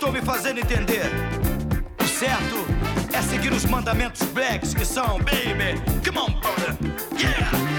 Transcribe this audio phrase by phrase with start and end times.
[0.00, 1.04] estou me fazendo entender.
[2.02, 2.56] O certo
[3.12, 6.74] é seguir os mandamentos blacks que são, baby, come on, brother,
[7.18, 7.69] yeah,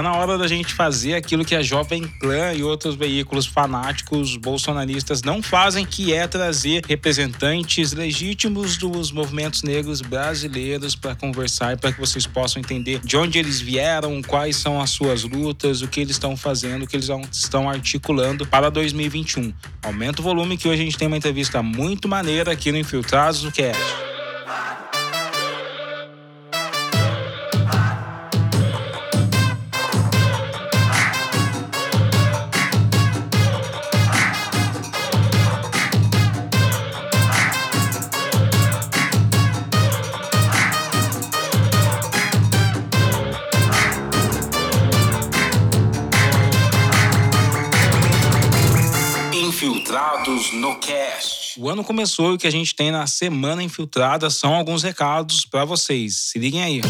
[0.00, 4.34] Tá na hora da gente fazer aquilo que a Jovem Clã e outros veículos fanáticos
[4.34, 11.76] bolsonaristas não fazem, que é trazer representantes legítimos dos movimentos negros brasileiros para conversar e
[11.76, 15.88] para que vocês possam entender de onde eles vieram, quais são as suas lutas, o
[15.88, 19.52] que eles estão fazendo, o que eles estão articulando para 2021.
[19.82, 23.42] Aumenta o volume que hoje a gente tem uma entrevista muito maneira aqui no Infiltrados
[23.42, 24.09] do Cast.
[50.52, 51.60] No Cast.
[51.60, 55.44] O ano começou e o que a gente tem na Semana Infiltrada são alguns recados
[55.44, 56.16] para vocês.
[56.16, 56.80] Se liguem aí.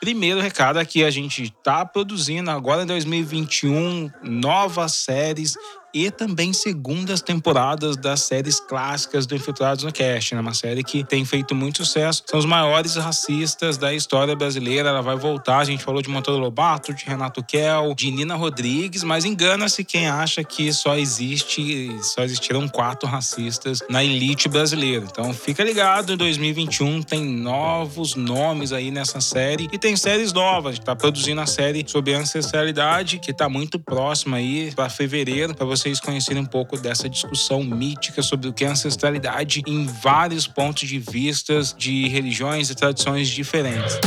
[0.00, 5.54] Primeiro recado é que a gente está produzindo agora em 2021 novas séries
[5.94, 10.40] e também segundas temporadas das séries clássicas do Infiltrados no Cast, né?
[10.40, 12.22] Uma série que tem feito muito sucesso.
[12.26, 14.88] São os maiores racistas da história brasileira.
[14.88, 15.58] Ela vai voltar.
[15.58, 20.08] A gente falou de Monteiro Lobato, de Renato Kell, de Nina Rodrigues, mas engana-se quem
[20.08, 25.06] acha que só existe, só existiram quatro racistas na elite brasileira.
[25.10, 30.72] Então fica ligado, em 2021 tem novos nomes aí nessa série e tem séries novas.
[30.72, 35.54] A gente tá produzindo a série sobre ancestralidade, que tá muito próxima aí para fevereiro,
[35.54, 40.46] para vocês conhecerem um pouco dessa discussão mítica sobre o que é ancestralidade em vários
[40.46, 43.98] pontos de vistas de religiões e tradições diferentes.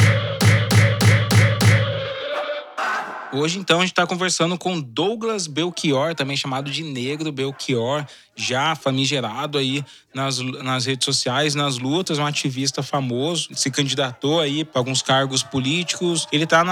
[3.36, 8.76] Hoje, então, a gente está conversando com Douglas Belchior, também chamado de Negro Belchior, já
[8.76, 14.80] famigerado aí nas, nas redes sociais, nas lutas, um ativista famoso, se candidatou aí para
[14.80, 16.28] alguns cargos políticos.
[16.32, 16.64] Ele está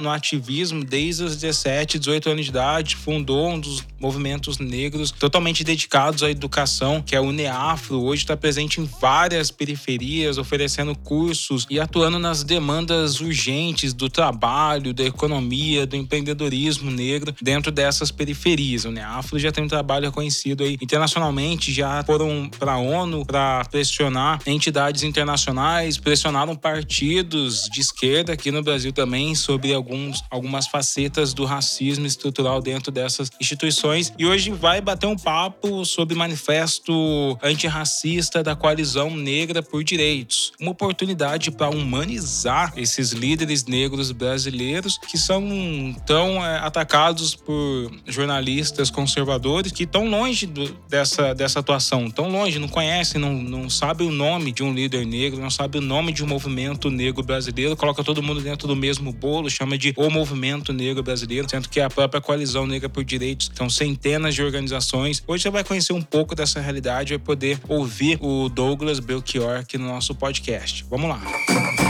[0.00, 5.62] no ativismo desde os 17, 18 anos de idade, fundou um dos movimentos negros totalmente
[5.62, 8.02] dedicados à educação, que é o UNEAFRO.
[8.02, 14.92] Hoje está presente em várias periferias, oferecendo cursos e atuando nas demandas urgentes do trabalho,
[14.92, 18.84] da economia, do empreendedorismo negro dentro dessas periferias.
[18.84, 23.64] O UNEAFRO já tem um trabalho reconhecido aí internacionalmente, já foram para a ONU para
[23.70, 31.32] pressionar entidades internacionais, pressionaram partidos de esquerda aqui no Brasil também sobre alguns, algumas facetas
[31.32, 34.12] do racismo estrutural dentro dessas instituições.
[34.18, 40.52] E hoje vai bater um papo sobre manifesto antirracista da coalizão negra por direitos.
[40.60, 48.90] Uma oportunidade para humanizar esses líderes negros brasileiros que são tão é, atacados por jornalistas
[48.90, 54.04] conservadores que estão longe do, dessa, dessa atuação, tão longe, não conhecem, não, não sabe
[54.04, 57.76] o nome de um líder negro, não sabe o nome de um movimento negro brasileiro,
[57.76, 61.80] coloca todo mundo dentro do mesmo bolo, chama de o movimento negro brasileiro, sendo que
[61.80, 65.22] é a própria coalizão negra por direitos são centenas de organizações.
[65.26, 69.78] Hoje você vai conhecer um pouco dessa realidade, vai poder ouvir o Douglas Belchior aqui
[69.78, 70.84] no nosso podcast.
[70.88, 71.89] Vamos lá.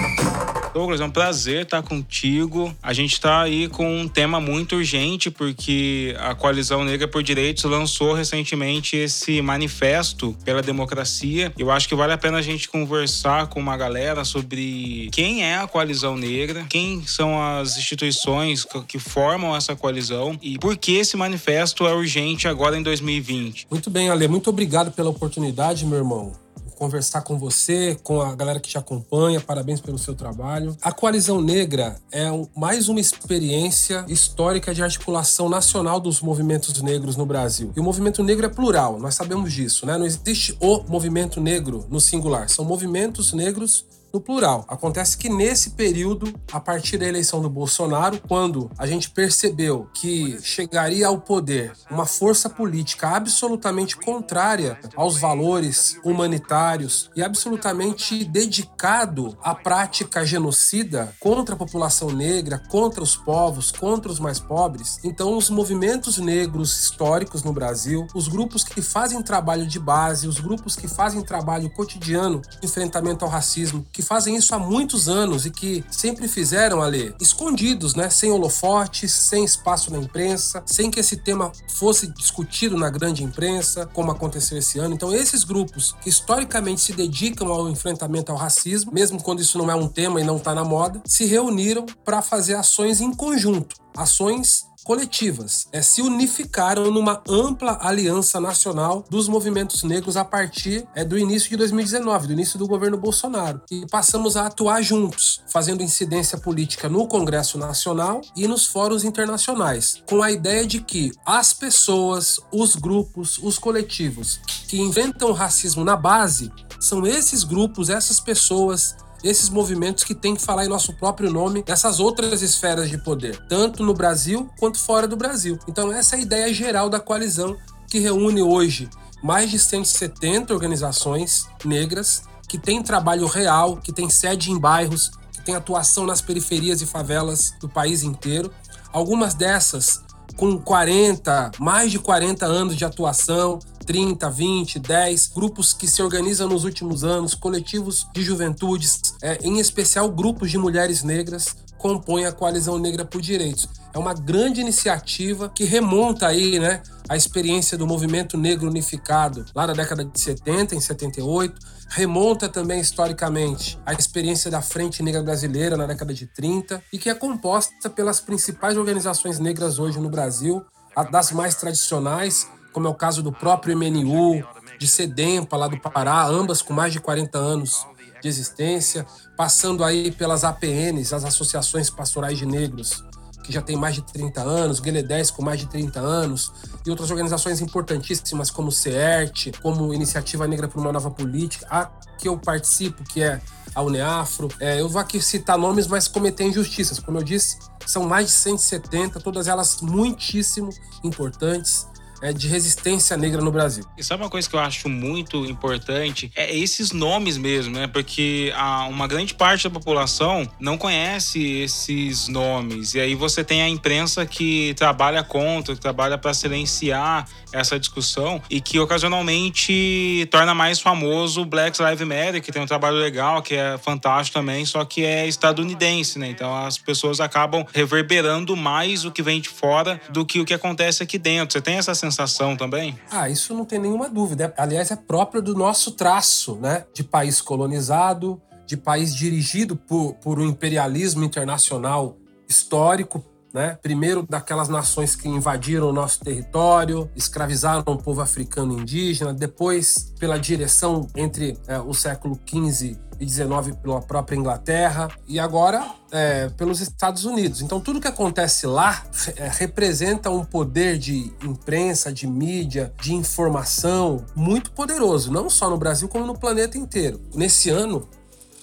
[0.72, 2.74] Douglas, é um prazer estar contigo.
[2.82, 7.64] A gente está aí com um tema muito urgente, porque a Coalizão Negra por Direitos
[7.64, 11.52] lançou recentemente esse manifesto pela democracia.
[11.58, 15.56] Eu acho que vale a pena a gente conversar com uma galera sobre quem é
[15.56, 21.16] a Coalizão Negra, quem são as instituições que formam essa coalizão e por que esse
[21.16, 23.66] manifesto é urgente agora em 2020.
[23.70, 24.28] Muito bem, Ale.
[24.28, 26.32] Muito obrigado pela oportunidade, meu irmão
[26.80, 29.38] conversar com você, com a galera que te acompanha.
[29.38, 30.74] Parabéns pelo seu trabalho.
[30.80, 32.24] A Coalizão Negra é
[32.56, 37.70] mais uma experiência histórica de articulação nacional dos movimentos negros no Brasil.
[37.76, 39.98] E o movimento negro é plural, nós sabemos disso, né?
[39.98, 44.64] Não existe o movimento negro no singular, são movimentos negros no plural.
[44.68, 50.38] Acontece que nesse período, a partir da eleição do Bolsonaro, quando a gente percebeu que
[50.42, 59.54] chegaria ao poder uma força política absolutamente contrária aos valores humanitários e absolutamente dedicado à
[59.54, 65.50] prática genocida contra a população negra, contra os povos, contra os mais pobres, então os
[65.50, 70.88] movimentos negros históricos no Brasil, os grupos que fazem trabalho de base, os grupos que
[70.88, 75.84] fazem trabalho cotidiano de enfrentamento ao racismo, que fazem isso há muitos anos e que
[75.90, 78.10] sempre fizeram, ali escondidos, né?
[78.10, 83.86] Sem holofotes, sem espaço na imprensa, sem que esse tema fosse discutido na grande imprensa,
[83.86, 84.94] como aconteceu esse ano.
[84.94, 89.70] Então, esses grupos que historicamente se dedicam ao enfrentamento ao racismo, mesmo quando isso não
[89.70, 93.76] é um tema e não está na moda, se reuniram para fazer ações em conjunto,
[93.96, 101.04] ações coletivas é, se unificaram numa ampla aliança nacional dos movimentos negros a partir é,
[101.04, 103.62] do início de 2019, do início do governo Bolsonaro.
[103.70, 110.02] E passamos a atuar juntos, fazendo incidência política no Congresso Nacional e nos fóruns internacionais,
[110.08, 115.96] com a ideia de que as pessoas, os grupos, os coletivos que inventam racismo na
[115.96, 121.30] base são esses grupos, essas pessoas esses movimentos que têm que falar em nosso próprio
[121.30, 125.58] nome dessas outras esferas de poder, tanto no Brasil quanto fora do Brasil.
[125.68, 127.56] Então, essa é a ideia geral da coalizão
[127.86, 128.88] que reúne hoje
[129.22, 135.42] mais de 170 organizações negras que têm trabalho real, que têm sede em bairros, que
[135.42, 138.50] têm atuação nas periferias e favelas do país inteiro.
[138.92, 140.02] Algumas dessas
[140.36, 146.48] com 40, mais de 40 anos de atuação, 30, 20, 10, grupos que se organizam
[146.48, 152.32] nos últimos anos, coletivos de juventudes, é, em especial grupos de mulheres negras, compõem a
[152.32, 153.68] Coalizão Negra por Direitos.
[153.92, 159.66] É uma grande iniciativa que remonta aí, né, a experiência do movimento negro unificado lá
[159.66, 161.58] na década de 70, em 78,
[161.90, 167.10] remonta também historicamente a experiência da Frente Negra Brasileira na década de 30 e que
[167.10, 170.64] é composta pelas principais organizações negras hoje no Brasil,
[171.10, 174.46] das mais tradicionais, como é o caso do próprio MNU,
[174.78, 177.84] de Sedempa, lá do Pará, ambas com mais de 40 anos
[178.22, 179.04] de existência,
[179.36, 183.04] passando aí pelas APNs, as Associações Pastorais de Negros,
[183.50, 186.52] que já tem mais de 30 anos, Guilherme 10 com mais de 30 anos,
[186.86, 191.90] e outras organizações importantíssimas como o CERT, como Iniciativa Negra por uma Nova Política, a
[192.16, 193.40] que eu participo, que é
[193.74, 194.48] a Uneafro.
[194.60, 196.98] É, eu vou aqui citar nomes, mas cometer injustiças.
[196.98, 200.70] Como eu disse, são mais de 170, todas elas muitíssimo
[201.02, 201.86] importantes
[202.22, 203.84] é, de resistência negra no Brasil.
[203.96, 206.30] E sabe uma coisa que eu acho muito importante?
[206.36, 207.86] É esses nomes mesmo, né?
[207.86, 208.52] Porque
[208.88, 212.94] uma grande parte da população não conhece esses nomes.
[212.94, 218.40] E aí você tem a imprensa que trabalha contra, que trabalha para silenciar essa discussão
[218.48, 223.42] e que ocasionalmente torna mais famoso o Black Lives Matter, que tem um trabalho legal,
[223.42, 226.28] que é fantástico também, só que é estadunidense, né?
[226.28, 230.54] Então as pessoas acabam reverberando mais o que vem de fora do que o que
[230.54, 231.52] acontece aqui dentro.
[231.52, 232.98] Você tem essa sensação sensação também?
[233.10, 234.52] Ah, isso não tem nenhuma dúvida.
[234.56, 236.84] Aliás, é próprio do nosso traço, né?
[236.92, 242.16] De país colonizado, de país dirigido por, por um imperialismo internacional
[242.48, 243.78] histórico, né?
[243.82, 250.38] Primeiro daquelas nações que invadiram o nosso território, escravizaram o povo africano indígena, depois pela
[250.38, 256.80] direção entre é, o século XV e XIX pela própria Inglaterra e agora é, pelos
[256.80, 257.60] Estados Unidos.
[257.60, 259.04] Então tudo que acontece lá
[259.36, 265.76] é, representa um poder de imprensa, de mídia, de informação muito poderoso, não só no
[265.76, 267.20] Brasil como no planeta inteiro.
[267.34, 268.08] Nesse ano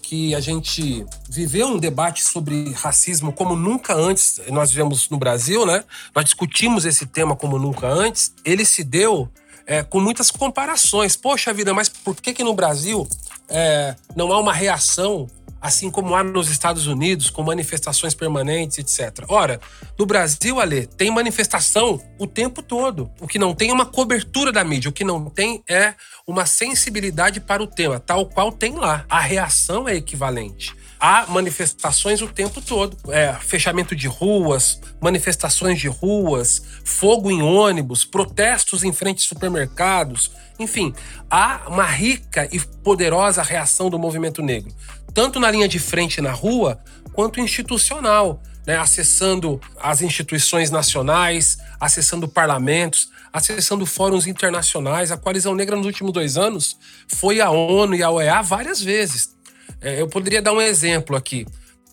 [0.08, 5.66] que a gente viveu um debate sobre racismo como nunca antes nós vivemos no Brasil,
[5.66, 5.84] né?
[6.16, 8.34] Nós discutimos esse tema como nunca antes.
[8.46, 9.30] Ele se deu
[9.66, 11.16] é, com muitas comparações.
[11.16, 13.08] Poxa vida, mas por que que no Brasil
[13.50, 15.28] é, não há uma reação
[15.62, 19.26] assim como há nos Estados Unidos, com manifestações permanentes, etc.
[19.28, 19.60] Ora,
[19.98, 23.10] no Brasil, Ale, tem manifestação o tempo todo.
[23.20, 25.94] O que não tem é uma cobertura da mídia, o que não tem é
[26.26, 29.06] uma sensibilidade para o tema, tal qual tem lá.
[29.10, 30.76] A reação é equivalente.
[31.00, 32.98] Há manifestações o tempo todo.
[33.12, 40.32] É, fechamento de ruas, manifestações de ruas, fogo em ônibus, protestos em frente a supermercados.
[40.60, 40.94] Enfim,
[41.30, 44.74] há uma rica e poderosa reação do movimento negro
[45.18, 46.80] tanto na linha de frente na rua,
[47.12, 48.78] quanto institucional, né?
[48.78, 55.12] acessando as instituições nacionais, acessando parlamentos, acessando fóruns internacionais.
[55.12, 56.78] A Coalizão Negra, nos últimos dois anos,
[57.08, 59.36] foi à ONU e à OEA várias vezes.
[59.82, 61.46] É, eu poderia dar um exemplo aqui.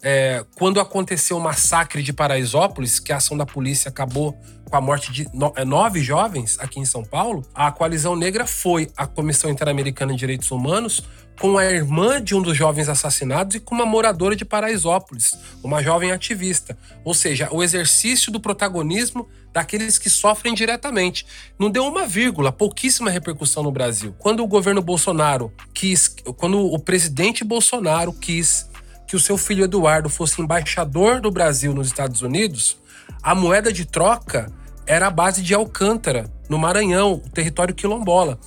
[0.07, 4.81] É, quando aconteceu o massacre de Paraisópolis, que a ação da polícia acabou com a
[4.81, 9.49] morte de é, nove jovens aqui em São Paulo, a Coalizão Negra foi à Comissão
[9.49, 11.03] Interamericana de Direitos Humanos
[11.41, 15.33] com a irmã de um dos jovens assassinados e com uma moradora de Paraisópolis,
[15.63, 16.77] uma jovem ativista.
[17.03, 21.27] Ou seja, o exercício do protagonismo daqueles que sofrem diretamente.
[21.59, 24.15] Não deu uma vírgula, pouquíssima repercussão no Brasil.
[24.19, 28.69] Quando o governo Bolsonaro quis, quando o presidente Bolsonaro quis
[29.07, 32.79] que o seu filho Eduardo fosse embaixador do Brasil nos Estados Unidos,
[33.23, 34.51] a moeda de troca
[34.87, 38.39] era a base de Alcântara, no Maranhão, território quilombola.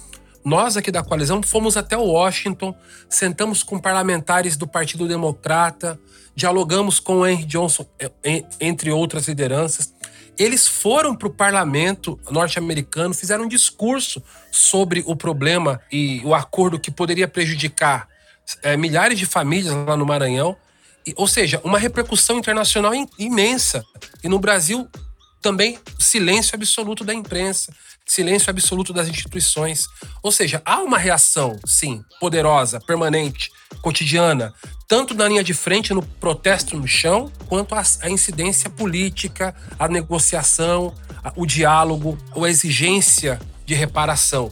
[0.43, 2.73] Nós aqui da coalizão fomos até Washington,
[3.09, 5.99] sentamos com parlamentares do Partido Democrata,
[6.35, 7.85] dialogamos com o Henry Johnson,
[8.59, 9.93] entre outras lideranças.
[10.37, 16.79] Eles foram para o parlamento norte-americano, fizeram um discurso sobre o problema e o acordo
[16.79, 18.07] que poderia prejudicar
[18.61, 20.55] é, milhares de famílias lá no Maranhão.
[21.05, 23.83] E, ou seja, uma repercussão internacional imensa.
[24.23, 24.87] E no Brasil,
[25.41, 27.73] também silêncio absoluto da imprensa,
[28.05, 29.87] silêncio absoluto das instituições.
[30.21, 33.49] Ou seja, há uma reação, sim, poderosa, permanente,
[33.81, 34.53] cotidiana,
[34.87, 39.87] tanto na linha de frente, no protesto no chão, quanto a, a incidência política, a
[39.87, 44.51] negociação, a, o diálogo, a exigência de reparação.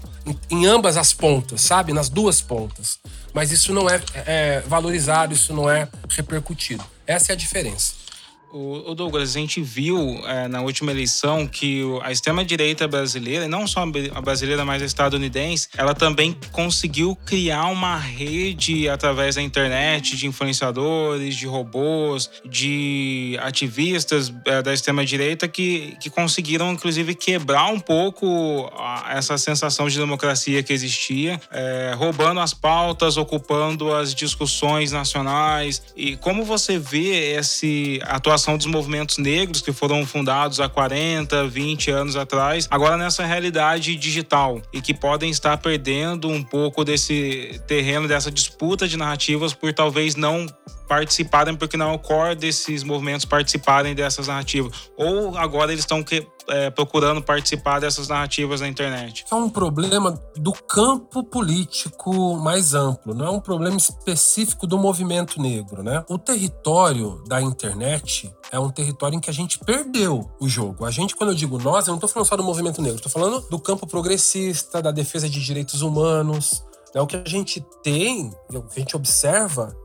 [0.50, 1.94] Em, ambas as pontas, sabe?
[1.94, 3.00] Nas duas pontas.
[3.36, 6.86] Mas isso não é, é valorizado, isso não é repercutido.
[7.06, 8.05] Essa é a diferença.
[8.52, 13.82] O, Douglas, a gente viu é, na última eleição que a extrema-direita brasileira, não só
[14.14, 20.28] a brasileira, mas a estadunidense, ela também conseguiu criar uma rede através da internet de
[20.28, 28.72] influenciadores, de robôs, de ativistas é, da extrema-direita que, que conseguiram, inclusive, quebrar um pouco
[29.10, 35.82] essa sensação de democracia que existia, é, roubando as pautas, ocupando as discussões nacionais.
[35.96, 42.16] E como você vê essa dos movimentos negros que foram fundados há 40, 20 anos
[42.16, 48.30] atrás, agora nessa realidade digital e que podem estar perdendo um pouco desse terreno, dessa
[48.30, 50.46] disputa de narrativas por talvez não
[50.88, 54.92] participarem, porque não é o core desses movimentos participarem dessas narrativas.
[54.98, 56.04] Ou agora eles estão
[56.48, 59.26] é, procurando participar dessas narrativas na internet.
[59.32, 65.42] É um problema do campo político mais amplo, não é um problema específico do movimento
[65.42, 66.04] negro, né?
[66.10, 70.86] O território da internet é um território em que a gente perdeu o jogo.
[70.86, 73.12] A gente, quando eu digo nós, eu não estou falando só do movimento negro, estou
[73.12, 76.64] falando do campo progressista, da defesa de direitos humanos.
[76.94, 79.76] É o que a gente tem, o que a gente observa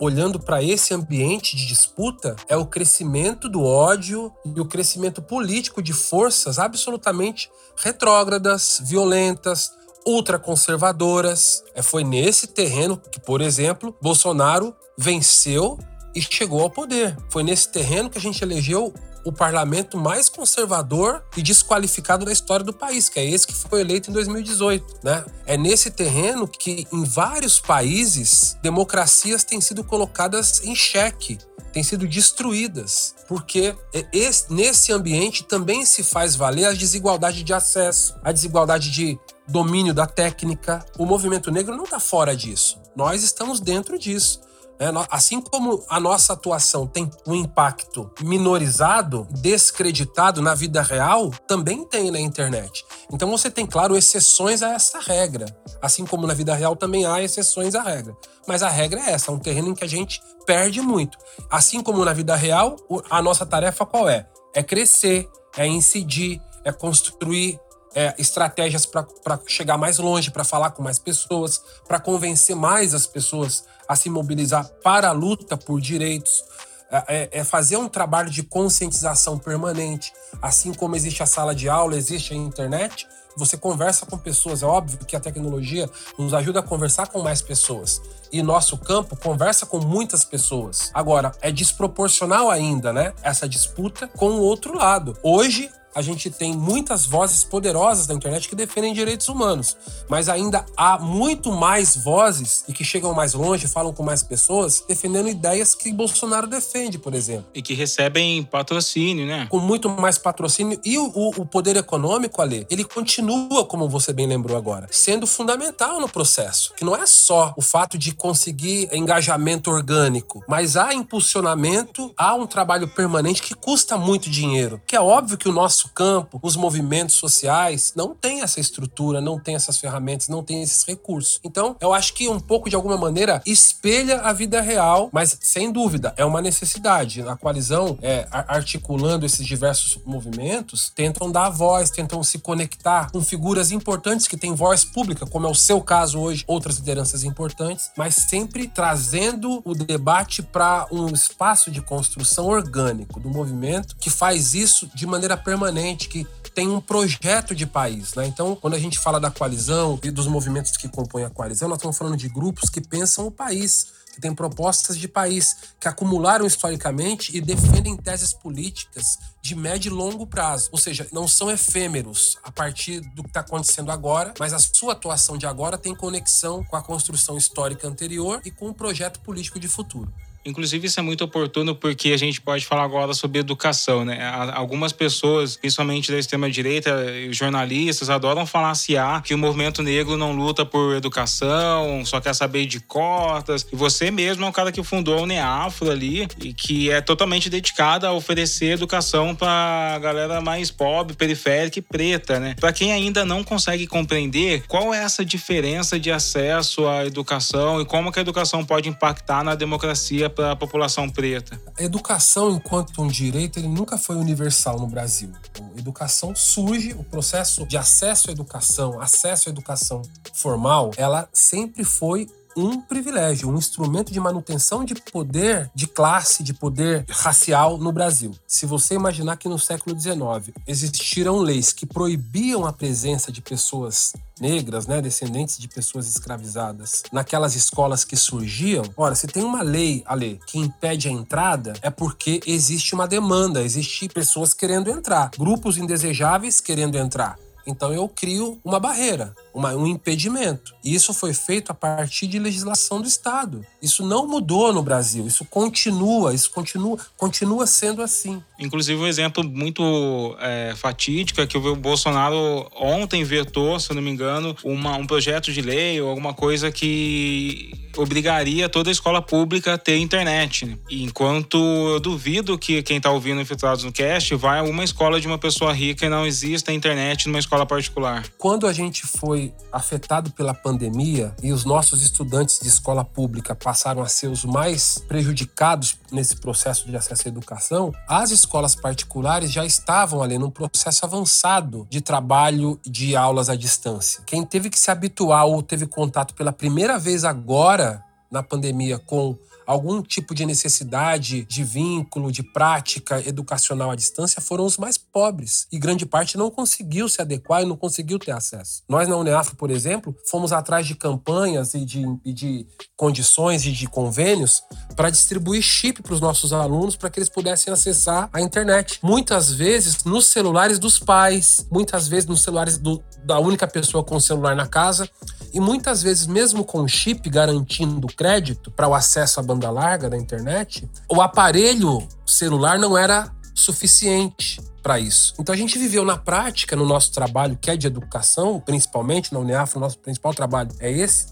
[0.00, 5.82] olhando para esse ambiente de disputa é o crescimento do ódio e o crescimento político
[5.82, 9.72] de forças absolutamente retrógradas, violentas,
[10.06, 11.62] ultraconservadoras.
[11.74, 15.78] É, foi nesse terreno que, por exemplo, Bolsonaro venceu
[16.14, 17.16] e chegou ao poder.
[17.30, 18.94] Foi nesse terreno que a gente elegeu
[19.28, 23.82] o parlamento mais conservador e desqualificado da história do país, que é esse que foi
[23.82, 25.00] eleito em 2018.
[25.04, 25.22] Né?
[25.44, 31.36] É nesse terreno que, em vários países, democracias têm sido colocadas em xeque,
[31.74, 33.76] têm sido destruídas, porque
[34.12, 39.92] esse, nesse ambiente também se faz valer a desigualdade de acesso, a desigualdade de domínio
[39.92, 40.84] da técnica.
[40.96, 42.80] O movimento negro não está fora disso.
[42.96, 44.40] Nós estamos dentro disso.
[44.80, 51.84] É, assim como a nossa atuação tem um impacto minorizado, descreditado na vida real, também
[51.84, 52.84] tem na internet.
[53.12, 55.46] Então você tem, claro, exceções a essa regra.
[55.82, 58.16] Assim como na vida real também há exceções à regra.
[58.46, 61.18] Mas a regra é essa, é um terreno em que a gente perde muito.
[61.50, 62.76] Assim como na vida real,
[63.10, 64.28] a nossa tarefa qual é?
[64.54, 67.58] É crescer, é incidir, é construir
[67.98, 73.08] é, estratégias para chegar mais longe, para falar com mais pessoas, para convencer mais as
[73.08, 76.44] pessoas a se mobilizar para a luta por direitos.
[76.90, 80.12] É, é, é, fazer um trabalho de conscientização permanente.
[80.40, 84.62] Assim como existe a sala de aula, existe a internet, você conversa com pessoas.
[84.62, 88.00] É óbvio que a tecnologia nos ajuda a conversar com mais pessoas.
[88.32, 90.90] E nosso campo conversa com muitas pessoas.
[90.94, 93.12] Agora, é desproporcional ainda, né?
[93.22, 95.14] Essa disputa com o outro lado.
[95.22, 99.76] Hoje, a gente tem muitas vozes poderosas na internet que defendem direitos humanos,
[100.08, 104.84] mas ainda há muito mais vozes e que chegam mais longe, falam com mais pessoas,
[104.86, 107.46] defendendo ideias que Bolsonaro defende, por exemplo.
[107.52, 109.48] E que recebem patrocínio, né?
[109.50, 110.80] Com muito mais patrocínio.
[110.84, 116.00] E o, o poder econômico, ali, ele continua, como você bem lembrou agora, sendo fundamental
[116.00, 116.74] no processo.
[116.76, 122.46] Que não é só o fato de conseguir engajamento orgânico, mas há impulsionamento, há um
[122.46, 124.80] trabalho permanente que custa muito dinheiro.
[124.86, 129.20] Que é óbvio que o nosso nosso campo, os movimentos sociais, não tem essa estrutura,
[129.20, 131.40] não tem essas ferramentas, não tem esses recursos.
[131.42, 135.72] Então, eu acho que um pouco, de alguma maneira, espelha a vida real, mas sem
[135.72, 137.22] dúvida, é uma necessidade.
[137.22, 143.70] A coalizão, é, articulando esses diversos movimentos, tentam dar voz, tentam se conectar com figuras
[143.70, 148.14] importantes que têm voz pública, como é o seu caso hoje, outras lideranças importantes, mas
[148.14, 154.88] sempre trazendo o debate para um espaço de construção orgânico do movimento que faz isso
[154.94, 155.67] de maneira permanente,
[156.08, 158.14] que tem um projeto de país.
[158.14, 158.26] Né?
[158.26, 161.78] Então, quando a gente fala da coalizão e dos movimentos que compõem a coalizão, nós
[161.78, 166.44] estamos falando de grupos que pensam o país, que têm propostas de país, que acumularam
[166.44, 170.68] historicamente e defendem teses políticas de médio e longo prazo.
[170.72, 174.94] Ou seja, não são efêmeros a partir do que está acontecendo agora, mas a sua
[174.94, 179.60] atuação de agora tem conexão com a construção histórica anterior e com o projeto político
[179.60, 180.12] de futuro.
[180.44, 184.18] Inclusive, isso é muito oportuno porque a gente pode falar agora sobre educação, né?
[184.54, 186.90] Algumas pessoas, principalmente da extrema-direita,
[187.30, 192.80] jornalistas, adoram falaciar que o movimento negro não luta por educação, só quer saber de
[192.80, 193.66] cotas.
[193.72, 197.50] E você mesmo é um cara que fundou o Neafro ali e que é totalmente
[197.50, 202.54] dedicado a oferecer educação para a galera mais pobre, periférica e preta, né?
[202.58, 207.84] Para quem ainda não consegue compreender qual é essa diferença de acesso à educação e
[207.84, 211.60] como que a educação pode impactar na democracia para a população preta?
[211.78, 215.32] A educação, enquanto um direito, ele nunca foi universal no Brasil.
[215.58, 220.02] A educação surge, o processo de acesso à educação, acesso à educação
[220.34, 226.54] formal, ela sempre foi um privilégio, um instrumento de manutenção de poder de classe, de
[226.54, 228.34] poder racial no Brasil.
[228.46, 234.12] Se você imaginar que no século XIX existiram leis que proibiam a presença de pessoas
[234.40, 240.02] negras, né, descendentes de pessoas escravizadas, naquelas escolas que surgiam, ora, se tem uma lei,
[240.06, 245.30] a lei, que impede a entrada, é porque existe uma demanda, existe pessoas querendo entrar,
[245.36, 247.36] grupos indesejáveis querendo entrar.
[247.66, 250.72] Então eu crio uma barreira, uma, um impedimento.
[250.84, 253.66] E isso foi feito a partir de legislação do Estado.
[253.82, 258.40] Isso não mudou no Brasil, isso continua, isso continua, continua sendo assim.
[258.58, 264.10] Inclusive, um exemplo muito é, fatídico é que o Bolsonaro ontem vetou, se não me
[264.10, 269.74] engano, uma, um projeto de lei ou alguma coisa que obrigaria toda a escola pública
[269.74, 270.66] a ter internet.
[270.66, 270.78] Né?
[270.88, 275.26] Enquanto eu duvido que quem está ouvindo Infiltrados no Cast vai a uma escola de
[275.26, 278.24] uma pessoa rica e não exista internet numa escola particular.
[278.36, 284.02] Quando a gente foi afetado pela pandemia e os nossos estudantes de escola pública passaram
[284.02, 289.64] a ser os mais prejudicados nesse processo de acesso à educação, as escolas particulares já
[289.64, 294.22] estavam ali num processo avançado de trabalho de aulas à distância.
[294.26, 299.36] Quem teve que se habituar ou teve contato pela primeira vez agora na pandemia com
[299.68, 305.66] algum tipo de necessidade de vínculo, de prática educacional à distância foram os mais pobres.
[305.70, 308.82] E grande parte não conseguiu se adequar e não conseguiu ter acesso.
[308.88, 313.72] Nós, na Uneafro, por exemplo, fomos atrás de campanhas e de, e de condições e
[313.72, 314.62] de convênios
[314.96, 318.98] para distribuir chip para os nossos alunos para que eles pudessem acessar a internet.
[319.02, 324.18] Muitas vezes nos celulares dos pais, muitas vezes nos celulares do, da única pessoa com
[324.18, 325.08] celular na casa.
[325.52, 330.16] E muitas vezes, mesmo com chip garantindo crédito para o acesso à banda larga da
[330.16, 335.34] internet, o aparelho celular não era suficiente para isso.
[335.38, 339.38] Então a gente viveu na prática, no nosso trabalho, que é de educação, principalmente na
[339.38, 341.26] Uneafro, o nosso principal trabalho é esse,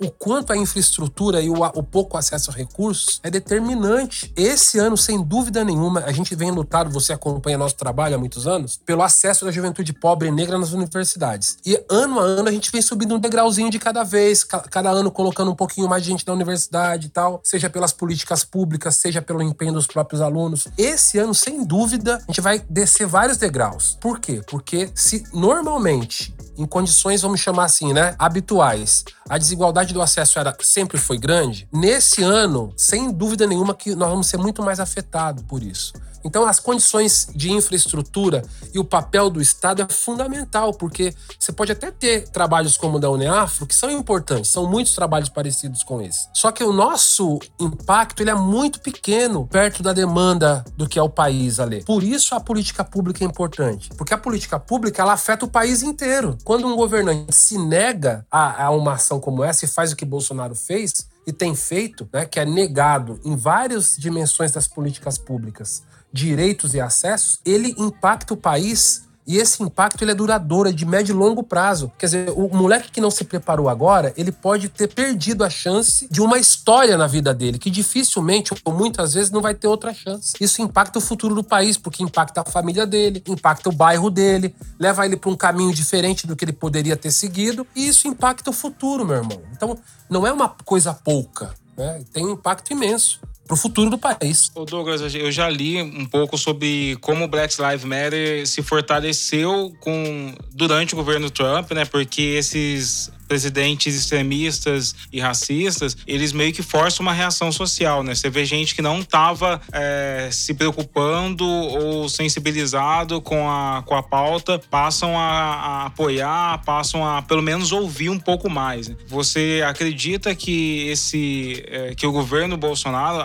[0.00, 4.32] o quanto a infraestrutura e o, o, pouco acesso a recursos é determinante.
[4.36, 8.46] Esse ano, sem dúvida nenhuma, a gente vem lutado, você acompanha nosso trabalho há muitos
[8.46, 11.58] anos, pelo acesso da juventude pobre e negra nas universidades.
[11.64, 15.10] E ano a ano a gente vem subindo um degrauzinho de cada vez, cada ano
[15.10, 19.22] colocando um pouquinho mais de gente na universidade e tal, seja pelas políticas públicas, seja
[19.22, 20.68] pelo empenho dos próprios alunos.
[20.76, 23.96] Esse ano, sem dúvida, a gente vai descer vários degraus.
[24.00, 24.42] Por quê?
[24.46, 30.56] Porque se normalmente em condições, vamos chamar assim, né, habituais, a desigualdade do acesso era,
[30.60, 35.42] sempre foi grande, nesse ano, sem dúvida nenhuma, que nós vamos ser muito mais afetados
[35.44, 35.92] por isso.
[36.26, 38.42] Então, as condições de infraestrutura
[38.74, 43.00] e o papel do Estado é fundamental, porque você pode até ter trabalhos como o
[43.00, 46.28] da Uneafro, que são importantes, são muitos trabalhos parecidos com esse.
[46.32, 51.02] Só que o nosso impacto ele é muito pequeno perto da demanda do que é
[51.02, 51.84] o país ali.
[51.84, 55.82] Por isso a política pública é importante, porque a política pública ela afeta o país
[55.82, 56.36] inteiro.
[56.44, 60.04] Quando um governante se nega a, a uma ação como essa e faz o que
[60.04, 65.82] Bolsonaro fez, e tem feito, né, que é negado em várias dimensões das políticas públicas,
[66.12, 70.86] direitos e acessos, ele impacta o país E esse impacto ele é duradouro, é de
[70.86, 71.90] médio e longo prazo.
[71.98, 76.06] Quer dizer, o moleque que não se preparou agora, ele pode ter perdido a chance
[76.08, 79.92] de uma história na vida dele, que dificilmente ou muitas vezes não vai ter outra
[79.92, 80.34] chance.
[80.40, 84.54] Isso impacta o futuro do país, porque impacta a família dele, impacta o bairro dele,
[84.78, 88.50] leva ele para um caminho diferente do que ele poderia ter seguido, e isso impacta
[88.50, 89.42] o futuro, meu irmão.
[89.52, 89.76] Então,
[90.08, 92.04] não é uma coisa pouca, né?
[92.12, 94.50] Tem um impacto imenso para o futuro do país.
[94.54, 99.74] Ô Douglas, eu já li um pouco sobre como o Black Lives Matter se fortaleceu
[99.80, 101.84] com durante o governo Trump, né?
[101.84, 108.14] Porque esses presidentes extremistas e racistas, eles meio que forçam uma reação social, né?
[108.14, 114.02] Você vê gente que não estava é, se preocupando ou sensibilizado com a, com a
[114.02, 118.88] pauta, passam a, a, apoiar, passam a pelo menos ouvir um pouco mais.
[118.88, 118.96] Né?
[119.08, 123.20] Você acredita que esse é, que o governo Bolsonaro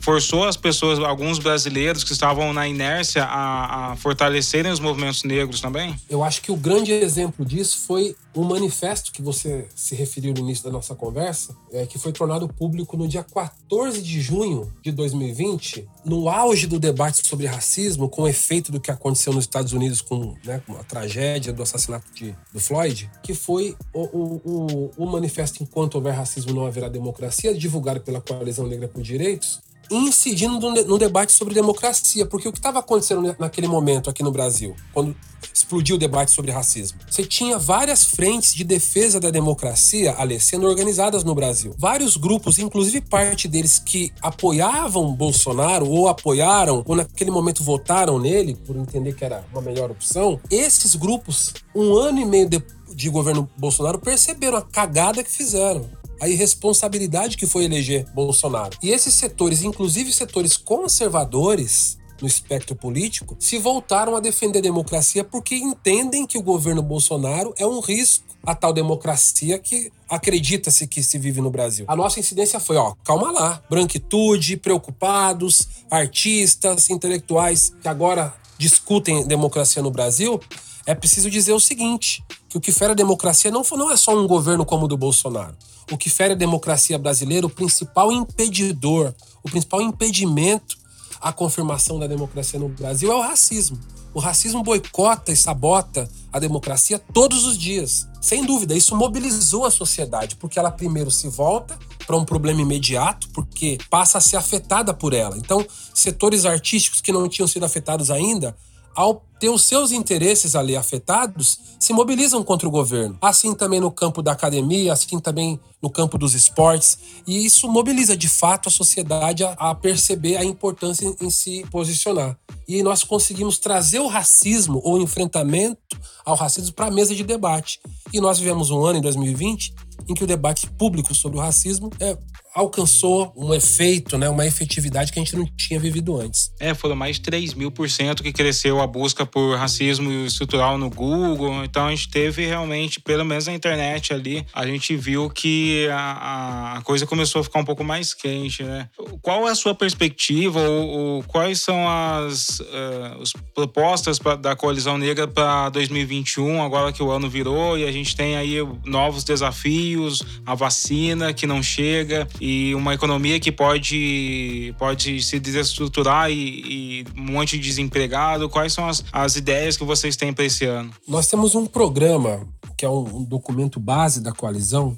[0.00, 5.60] forçou as pessoas, alguns brasileiros que estavam na inércia, a, a fortalecerem os movimentos negros
[5.60, 5.94] também?
[6.08, 10.40] Eu acho que o grande exemplo disso foi o manifesto que você se referiu no
[10.40, 14.90] início da nossa conversa, é, que foi tornado público no dia 14 de junho de
[14.90, 20.00] 2020, no auge do debate sobre racismo, com efeito do que aconteceu nos Estados Unidos
[20.00, 24.90] com, né, com a tragédia do assassinato de, do Floyd, que foi o, o, o,
[24.96, 29.53] o manifesto Enquanto Houver Racismo Não Haverá Democracia, divulgado pela Coalizão Negra por Direitos,
[29.90, 34.74] incidindo no, debate sobre democracia, porque o que estava acontecendo naquele momento aqui no Brasil,
[34.92, 35.14] quando
[35.52, 36.98] explodiu o debate sobre racismo?
[37.10, 41.74] Você tinha várias frentes de defesa da democracia, ali, sendo organizadas no Brasil.
[41.78, 48.54] Vários grupos, inclusive parte deles que apoiavam Bolsonaro, ou apoiaram, ou naquele momento votaram nele,
[48.54, 50.40] por entender que era uma melhor opção.
[50.50, 52.48] Esses grupos, um ano e meio
[52.94, 55.88] de governo Bolsonaro, perceberam a cagada que fizeram
[56.20, 58.76] a irresponsabilidade que foi eleger Bolsonaro.
[58.82, 65.24] E esses setores, inclusive setores conservadores, no espectro político, se voltaram a defender a democracia
[65.24, 71.02] porque entendem que o governo Bolsonaro é um risco à tal democracia que acredita-se que
[71.02, 71.84] se vive no Brasil.
[71.88, 79.82] A nossa incidência foi, ó, calma lá, branquitude, preocupados, artistas, intelectuais que agora discutem democracia
[79.82, 80.40] no Brasil,
[80.86, 84.16] é preciso dizer o seguinte, que o que fere a democracia não, não é só
[84.16, 85.56] um governo como o do Bolsonaro
[85.90, 90.76] o que fere a democracia brasileira, o principal impedidor, o principal impedimento
[91.20, 93.78] à confirmação da democracia no Brasil é o racismo.
[94.12, 98.06] O racismo boicota e sabota a democracia todos os dias.
[98.20, 103.28] Sem dúvida, isso mobilizou a sociedade, porque ela primeiro se volta para um problema imediato,
[103.30, 105.36] porque passa a ser afetada por ela.
[105.36, 108.56] Então, setores artísticos que não tinham sido afetados ainda
[108.94, 113.18] ao ter os seus interesses ali afetados, se mobilizam contra o governo.
[113.20, 116.98] Assim também no campo da academia, assim também no campo dos esportes.
[117.26, 122.38] E isso mobiliza de fato a sociedade a, perceber a importância em, em se posicionar.
[122.66, 127.22] E nós conseguimos trazer o racismo ou o enfrentamento ao racismo para a mesa de
[127.22, 127.80] debate.
[128.12, 129.74] E nós vivemos um ano, em 2020,
[130.08, 132.16] em que o debate público sobre o racismo é,
[132.54, 136.52] alcançou um efeito, né, uma efetividade que a gente não tinha vivido antes.
[136.60, 140.78] É, foram mais de 3 mil por cento que cresceu a busca por racismo estrutural
[140.78, 141.64] no Google.
[141.64, 146.76] Então a gente teve realmente, pelo menos na internet ali, a gente viu que a,
[146.78, 148.88] a coisa começou a ficar um pouco mais quente, né?
[149.20, 154.54] Qual é a sua perspectiva ou, ou quais são as, uh, as propostas pra, da
[154.54, 159.24] Coalizão Negra para 2021, agora que o ano virou e a gente tem aí novos
[159.24, 167.00] desafios, a vacina que não chega e uma economia que pode, pode se desestruturar e,
[167.00, 168.50] e um monte de desempregado?
[168.50, 170.92] Quais são as, as ideias que vocês têm para esse ano?
[171.08, 174.94] Nós temos um programa, que é um documento base da coalizão,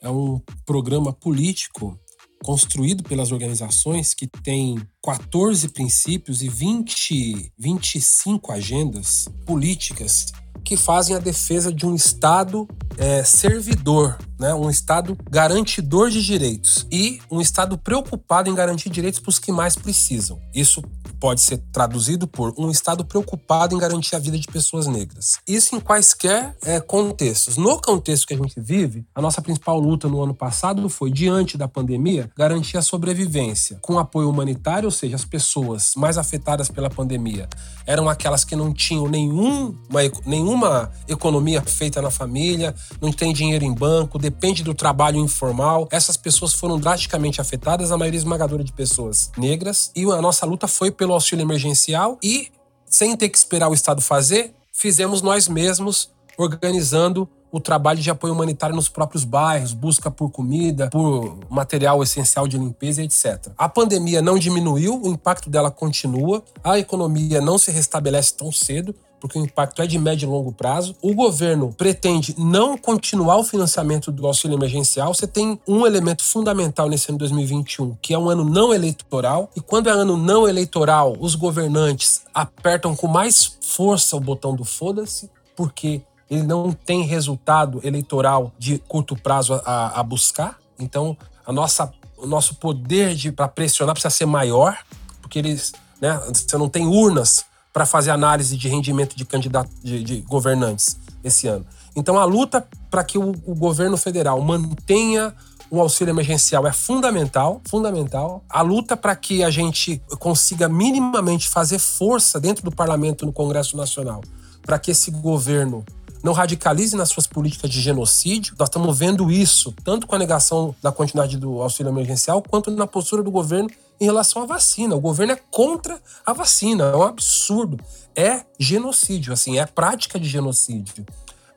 [0.00, 1.98] é um programa político
[2.44, 10.26] construído pelas organizações que tem 14 princípios e 20, 25 agendas políticas
[10.64, 14.54] que fazem a defesa de um Estado é, servidor, né?
[14.54, 19.52] um Estado garantidor de direitos e um Estado preocupado em garantir direitos para os que
[19.52, 20.40] mais precisam.
[20.54, 20.82] Isso
[21.18, 25.34] pode ser traduzido por um Estado preocupado em garantir a vida de pessoas negras.
[25.46, 27.56] Isso em quaisquer é, contextos.
[27.56, 31.56] No contexto que a gente vive, a nossa principal luta no ano passado foi, diante
[31.56, 36.90] da pandemia, garantir a sobrevivência com apoio humanitário, ou seja, as pessoas mais afetadas pela
[36.90, 37.48] pandemia
[37.86, 40.00] eram aquelas que não tinham nenhum, uma,
[40.46, 45.88] nenhuma economia feita na família, não tem dinheiro em banco, depende do trabalho informal.
[45.90, 50.68] Essas pessoas foram drasticamente afetadas, a maioria esmagadora de pessoas negras, e a nossa luta
[50.68, 52.48] foi pelo auxílio emergencial e,
[52.86, 58.34] sem ter que esperar o Estado fazer, fizemos nós mesmos organizando o trabalho de apoio
[58.34, 63.48] humanitário nos próprios bairros, busca por comida, por material essencial de limpeza, etc.
[63.56, 68.94] A pandemia não diminuiu, o impacto dela continua, a economia não se restabelece tão cedo,
[69.26, 70.94] porque o impacto é de médio e longo prazo.
[71.02, 75.12] O governo pretende não continuar o financiamento do auxílio emergencial.
[75.12, 79.50] Você tem um elemento fundamental nesse ano 2021, que é um ano não eleitoral.
[79.56, 84.64] E quando é ano não eleitoral, os governantes apertam com mais força o botão do
[84.64, 90.56] foda-se, porque ele não tem resultado eleitoral de curto prazo a, a buscar.
[90.78, 94.78] Então, a nossa, o nosso poder para pressionar precisa ser maior,
[95.20, 97.44] porque eles, né, você não tem urnas
[97.76, 101.66] para fazer análise de rendimento de candidato de, de governantes esse ano.
[101.94, 105.34] Então a luta para que o, o, governo federal mantenha
[105.70, 108.42] o auxílio emergencial é fundamental, fundamental.
[108.48, 113.76] A luta para que a gente consiga minimamente fazer força dentro do parlamento no Congresso
[113.76, 114.22] Nacional
[114.62, 115.84] para que esse governo
[116.26, 118.56] não radicalize nas suas políticas de genocídio.
[118.58, 122.86] Nós estamos vendo isso tanto com a negação da quantidade do auxílio emergencial, quanto na
[122.86, 124.96] postura do governo em relação à vacina.
[124.96, 127.78] O governo é contra a vacina, é um absurdo.
[128.14, 131.06] É genocídio, assim, é prática de genocídio.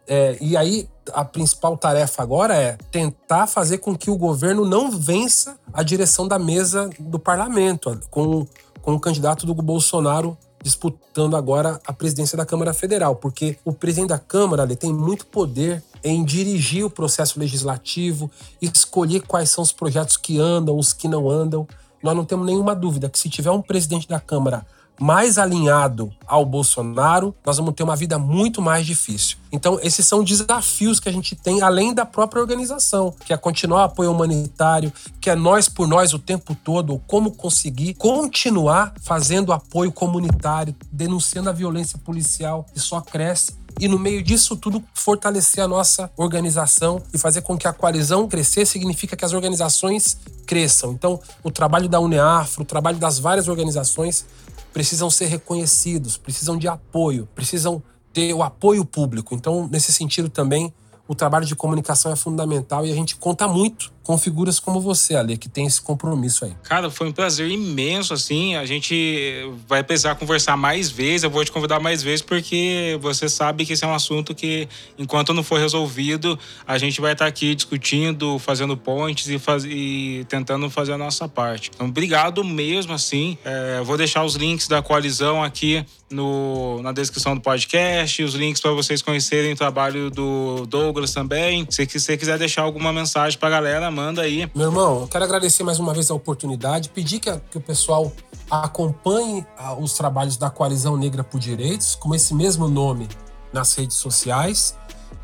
[0.08, 4.92] É, e aí, a principal tarefa agora é tentar fazer com que o governo não
[4.92, 8.46] vença a direção da mesa do parlamento, com,
[8.82, 14.10] com o candidato do Bolsonaro disputando agora a presidência da Câmara Federal, porque o presidente
[14.10, 18.30] da Câmara ele tem muito poder em dirigir o processo legislativo,
[18.62, 21.68] escolher quais são os projetos que andam, os que não andam.
[22.02, 24.66] Nós não temos nenhuma dúvida que se tiver um presidente da Câmara
[25.00, 29.38] mais alinhado ao Bolsonaro, nós vamos ter uma vida muito mais difícil.
[29.52, 33.82] Então, esses são desafios que a gente tem além da própria organização, que é continuar
[33.82, 39.54] o apoio humanitário, que é nós por nós o tempo todo, como conseguir continuar fazendo
[39.54, 45.64] apoio comunitário, denunciando a violência policial que só cresce e no meio disso tudo fortalecer
[45.64, 50.92] a nossa organização e fazer com que a coalizão crescer significa que as organizações cresçam.
[50.92, 54.26] Então, o trabalho da UNEAFRO, o trabalho das várias organizações
[54.74, 57.82] precisam ser reconhecidos, precisam de apoio, precisam
[58.14, 59.36] ter o apoio público.
[59.36, 60.74] Então, nesse sentido também,
[61.08, 65.14] o trabalho de comunicação é fundamental e a gente conta muito com figuras como você,
[65.14, 66.56] Ale, que tem esse compromisso aí.
[66.64, 68.56] Cara, foi um prazer imenso, assim.
[68.56, 71.22] A gente vai precisar conversar mais vezes.
[71.22, 74.68] Eu vou te convidar mais vezes, porque você sabe que esse é um assunto que,
[74.98, 79.64] enquanto não for resolvido, a gente vai estar aqui discutindo, fazendo pontes e, faz...
[79.64, 81.70] e tentando fazer a nossa parte.
[81.72, 83.38] Então, obrigado mesmo, assim.
[83.46, 88.62] É, vou deixar os links da coalizão aqui no, na descrição do podcast, os links
[88.62, 91.68] para vocês conhecerem o trabalho do Douglas também.
[91.70, 93.92] Se você quiser deixar alguma mensagem para a galera,
[94.22, 94.50] aí.
[94.56, 98.12] Meu irmão, eu quero agradecer mais uma vez a oportunidade, pedir que, que o pessoal
[98.50, 103.08] acompanhe ah, os trabalhos da Coalizão Negra por Direitos, com esse mesmo nome
[103.54, 104.78] nas redes sociais.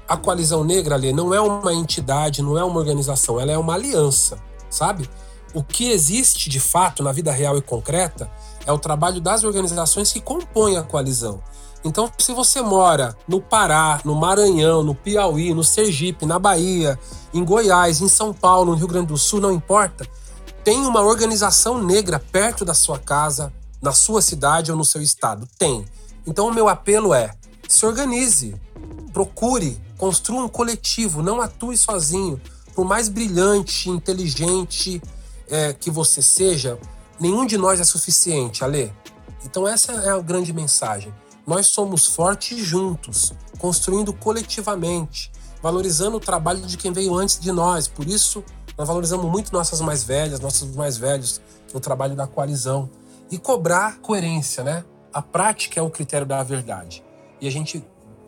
[0.07, 3.73] A Coalizão Negra, ali não é uma entidade, não é uma organização, ela é uma
[3.73, 4.37] aliança,
[4.69, 5.09] sabe?
[5.53, 8.29] O que existe de fato na vida real e concreta
[8.65, 11.41] é o trabalho das organizações que compõem a coalizão.
[11.85, 16.99] Então, se você mora no Pará, no Maranhão, no Piauí, no Sergipe, na Bahia,
[17.31, 20.09] em Goiás, em São Paulo, no Rio Grande do Sul, não importa,
[20.63, 25.47] tem uma organização negra perto da sua casa, na sua cidade ou no seu estado?
[25.59, 25.85] Tem.
[26.25, 27.35] Então, o meu apelo é:
[27.67, 28.59] se organize,
[29.13, 32.41] procure, construa um coletivo, não atue sozinho.
[32.73, 34.99] Por mais brilhante, inteligente
[35.47, 36.79] é, que você seja,
[37.19, 38.91] nenhum de nós é suficiente, Ale.
[39.45, 41.13] Então, essa é a grande mensagem.
[41.45, 45.31] Nós somos fortes juntos, construindo coletivamente,
[45.61, 47.87] valorizando o trabalho de quem veio antes de nós.
[47.87, 48.43] Por isso,
[48.77, 51.39] nós valorizamos muito nossas mais velhas, nossos mais velhos,
[51.73, 52.89] o trabalho da coalizão.
[53.29, 54.83] E cobrar coerência, né?
[55.13, 57.03] A prática é o critério da verdade.
[57.39, 57.83] E a gente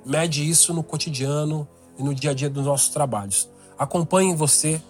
[0.06, 3.50] mede isso no cotidiano e no dia a dia dos nossos trabalhos.
[3.78, 4.82] Acompanhe você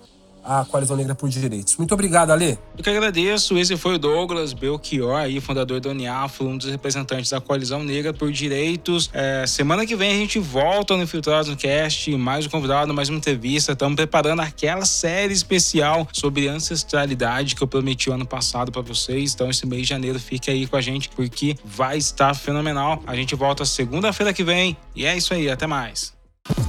[0.48, 1.76] a Coalizão Negra por Direitos.
[1.76, 2.58] Muito obrigado, Ale.
[2.78, 3.58] Eu que agradeço.
[3.58, 8.14] Esse foi o Douglas Belchior, aí, fundador da Uniafro, um dos representantes da Coalizão Negra
[8.14, 9.10] por Direitos.
[9.14, 13.10] É, semana que vem a gente volta no Infiltrados no Cast, mais um convidado, mais
[13.10, 13.74] uma entrevista.
[13.74, 19.34] Estamos preparando aquela série especial sobre ancestralidade que eu prometi o ano passado para vocês.
[19.34, 23.04] Então, esse mês de janeiro, fique aí com a gente, porque vai estar fenomenal.
[23.06, 24.78] A gente volta segunda-feira que vem.
[24.96, 26.17] E é isso aí, até mais.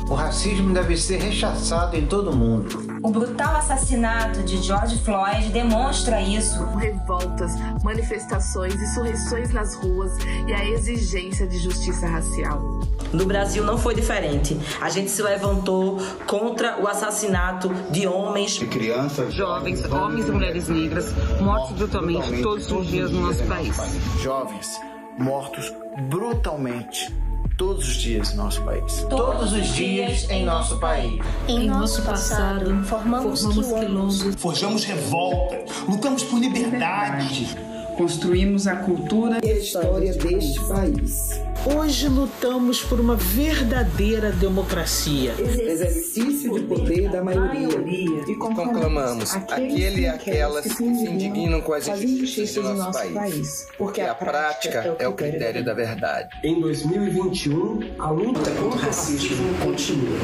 [0.08, 2.98] O racismo deve ser rechaçado em todo mundo.
[3.02, 6.64] O brutal assassinato de George Floyd demonstra isso.
[6.76, 7.52] Revoltas,
[7.84, 10.12] manifestações, insurreições nas ruas
[10.46, 12.80] e a exigência de justiça racial.
[13.12, 14.58] No Brasil não foi diferente.
[14.80, 20.68] A gente se levantou contra o assassinato de homens, de crianças, jovens, homens e mulheres
[20.68, 23.76] negras mortos brutalmente todos os dias no nosso país.
[24.22, 24.80] Jovens
[25.18, 25.70] mortos
[26.08, 27.12] brutalmente
[27.58, 29.04] todos os dias em nosso país.
[29.10, 31.20] Todos os dias em nosso país.
[31.48, 34.34] Em nosso passado, formamos, formamos quilombos.
[34.36, 37.67] Forjamos revolta, lutamos por liberdade.
[37.98, 41.30] Construímos a cultura e a história deste país.
[41.66, 45.34] Hoje lutamos por uma verdadeira democracia.
[45.36, 48.24] Exercício de poder da maioria.
[48.28, 53.66] E conclamamos aquele e aquelas que se indignam com as injustiças do nosso país.
[53.76, 56.28] Porque a prática é o critério da verdade.
[56.44, 60.18] Em 2021, a luta contra o racismo continua.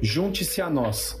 [0.00, 1.20] Junte-se a nós.